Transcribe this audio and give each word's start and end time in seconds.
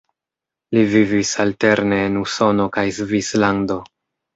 Li 0.77 0.83
vivis 0.93 1.35
alterne 1.45 2.03
en 2.09 2.19
Usono 2.25 2.69
kaj 2.81 2.91
Svislando. 3.01 3.83